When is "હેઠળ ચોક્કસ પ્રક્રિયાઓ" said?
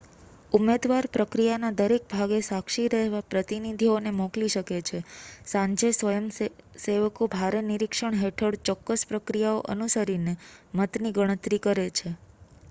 8.19-9.63